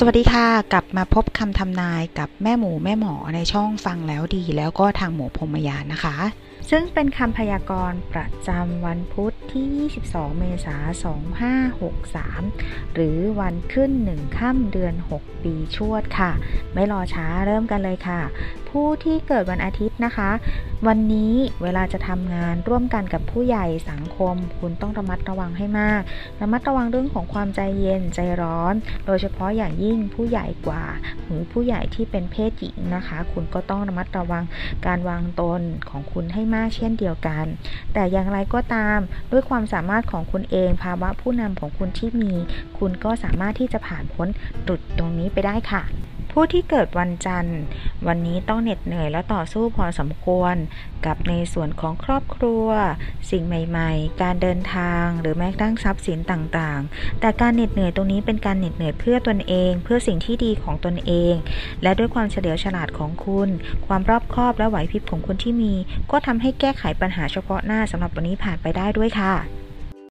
[0.00, 6.16] สวัสดีค่ะ กลับมาพบคำทำนายกับแม่หมูแม่หมอในช่องฟังแล้วดี แล้วก็ทางหมูพรมยานนะคะ
[6.70, 9.66] ซึ่งเป็นคำพยากรณ์ประจำวันพุธที่
[10.00, 10.86] 22 เมษาย
[11.16, 11.18] น
[12.28, 16.30] 2563 หรือวันขึ้น 1 ค่ำเดือน 6 ปีชวดค่ะ
[16.74, 18.20] ไม่รอช้าเริ่มกันเลยค่ะ
[18.68, 20.30] ผู้ที่เกิดวันอาทิตย์นะคะ
[20.86, 26.02] วันนี้เวลาจะทำงานร่วมกันกับผู้ใหญ่สังคม คุณต้องระมัดระวังให้มาก
[26.40, 28.74] ระมัดระวังเรื่องของความใจเย็นใจร้อน
[29.06, 30.84] โดยเฉพาะอย่างยิ่งผู้ใหญ่กว่า
[31.24, 34.44] หรือผู้ใหญ่ที่เป็นเพศหญิงนะคะ คุณก็ต้องระมัดระวัง
[34.86, 35.60] การวางตน
[35.90, 37.46] ของคุณให้มากเช่นเดียวกัน
[37.92, 38.98] แต่อย่างไรก็ตาม
[39.32, 42.32] ด้วยความสามารถของคุณเอง ภาวะผู้นำของคุณที่มี
[42.78, 44.28] คุณก็สามารถที่จะผ่านพ้น
[44.68, 45.84] จุดตรงนี้ไปได้ค่ะ
[46.40, 47.60] ผู้ที่เกิดวันจันทร์
[48.06, 50.54] วันนี้ต้องเหน็ดเหนื่อยและต่อสู้พอสมควร
[51.06, 52.66] กับในส่วนของครอบครัว
[53.30, 61.34] สิ่งใหม่ๆ การเดินทางหรือแม้กระทั่งทรัพย์สินต่างๆ แต่การเหน็ดเหนื่อยตรงนี้เป็นการเหน็ดเหนื่อยเพื่อตนเอง เพื่อสิ่งที่ดีของตนเอง
[61.82, 63.48] และด้วยความเฉลียวฉลาดของคุณ
[63.86, 65.74] ความรอบคอบและไหวพริบของคุณที่มี
[66.10, 69.57] ก็ทำให้แก้ไขปัญหาเฉพาะหน้าสำหรับวันนี้ผ่านไปได้ด้วยค่ะ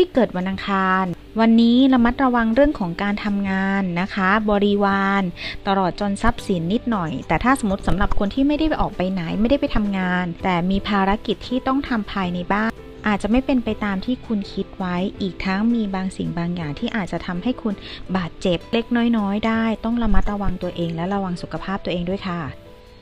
[0.00, 1.04] ที่เกิดวันอังคาร
[1.40, 5.22] วันนี้ระมัดระวังเรื่องของการทำงานนะคะ บริวาร
[5.66, 12.70] ตลอดจนทรัพย์สินนิดหน่อย แต่ถ้าสมมติสำหรับคนที่ไม่ได้ไปออกไปไหนไม่ได้ไปทำงาน แต่มีภารกิจที่ต้องทำภายในบ้าน
[13.06, 17.74] อาจจะไม่เป็นไปตามที่คุณคิดไว้ อีกทั้งมีบางสิ่งบางอย่างที่อาจจะทำให้คุณ
[18.16, 18.86] บาดเจ็บเล็ก
[19.18, 22.40] น้อยๆ ได้ ต้องระมัดระวังตัวเองและระวังสุขภาพตัวเองด้วยค่ะ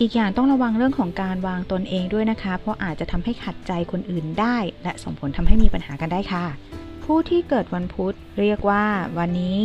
[0.00, 6.44] อีกอย่างต้องระวังเรื่องของการวางตนเองด้วยนะคะ เพราะอาจจะทำให้ขัดใจคนอื่นได้ และส่งผลทำให้มีปัญหากันได้ค่ะ
[7.04, 8.84] ผู้ที่เกิดวันพุธเรียกว่า
[9.18, 9.60] วันนี้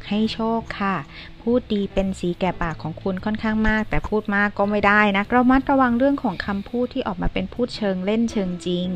[0.00, 0.96] กให้โชคค่ะ
[1.42, 8.88] พูดดีเป็นสีแก่ปากของคุณค่อนข้างมาก แต่พูดมากก็ไม่ได้นะเรามัดระวังเรื่องของคำพูดที่ออกมาเป็นพูดเชิงเล่นเชิงจริง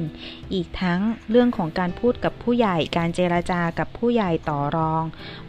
[0.52, 5.04] อีกทั้งเรื่องของการพูดกับผู้ใหญ่ การเจราจากับผู้ใหญ่ต่อรอง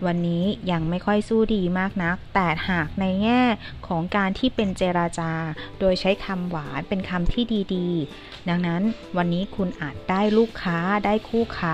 [0.05, 3.41] วันนี้ยังไม่ค่อยสู้ดีมากนัก แต่หากในแง่
[3.87, 5.31] ของการที่เป็นเจราจา
[5.79, 7.43] โดยใช้คำหวานเป็นคำที่
[7.75, 8.81] ดีๆ ดังนั้น
[9.17, 11.73] วันนี้คุณอาจได้ลูกค้าได้คู่ค้า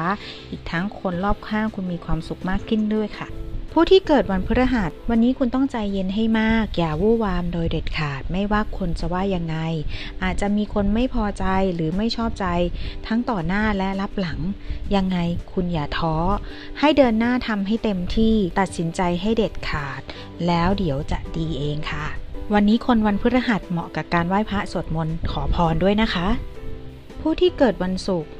[0.50, 3.30] อีกทั้งคนรอบข้างคุณมีความสุขมากขึ้นด้วยค่ะ
[3.76, 9.58] ผู้ที่เกิดวันพฤหัส วันนี้คุณต้องใจเย็นให้มาก อย่าวู่วามโดยเด็ดขาด ไม่ว่าคนจะว่ายังไง
[10.24, 12.46] อาจจะมีคนไม่พอใจหรือไม่ชอบใจ
[13.08, 14.40] ทั้งต่อหน้าและรับหลัง
[14.96, 15.18] ยังไง
[15.52, 16.16] คุณอย่าท้อ
[16.80, 20.02] ให้เดินหน้าทำให้เต็มที่ ตัดสินใจให้เด็ดขาด
[20.48, 22.06] แล้วเดี๋ยวจะดีเองค่ะ
[22.54, 26.28] วันนี้คนวันพฤหัสเหมาะกับการไหว้พระสวดมนต์ขอพรด้วยนะคะ
[27.22, 28.32] ผู้ที่เกิดวันศุกร์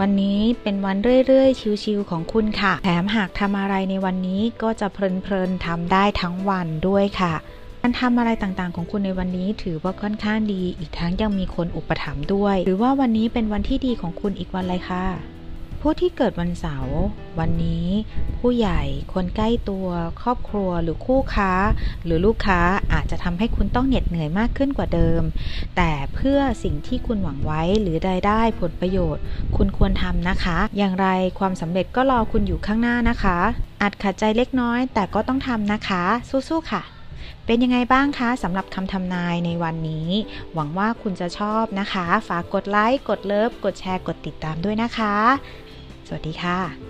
[0.00, 0.96] วันนี้เป็นวัน
[1.26, 7.34] เรื่อยๆ ชิวๆของคุณค่ะ แถมหากทำอะไรในวันนี้ก็จะเพลินๆทำได้ทั้งวันด้วยค่ะ
[7.80, 15.35] การทำอะไรต่างๆ ของคุณในวันนี้ถือว่าค่อนข้างดี อีกทั้งยังมีคนอุปถัมภ์ด้วย หรือว่าวันนี้เป็นวันที่ดีของคุณอีกวันเลยค่ะ
[15.80, 16.98] ผู้ที่เกิดวันเสาร์
[17.38, 17.86] วันนี้
[18.40, 18.82] ผู้ใหญ่
[19.14, 19.88] คนใกล้ตัว
[20.22, 21.52] ครอบครัวหรือคู่ค้า
[22.04, 22.60] หรือลูกค้า
[22.92, 25.22] อาจจะทำให้คุณต้องเหน็ดเหนื่อยมากขึ้นกว่าเดิม
[25.76, 29.22] แต่เพื่อสิ่งที่คุณหวังไว้หรือรายได้ผลประโยชน์
[29.56, 31.06] คุณควรทำนะคะ อย่างไร
[31.38, 33.38] ความสำเร็จก็รอคุณอยู่ข้างหน้านะคะ
[33.82, 36.02] อาจขัดใจเล็กน้อย แต่ก็ต้องทำนะคะ
[36.48, 36.82] สู้ๆค่ะ
[37.46, 40.08] เป็นยังไงบ้างคะสำหรับคำทำนายในวันนี้
[40.54, 45.16] หวังว่าคุณจะชอบนะคะ ฝากกดไลค์ กดเลิฟ กดแชร์ กดติดตามด้วยนะคะ
[46.06, 46.85] สวัสดีค่ะ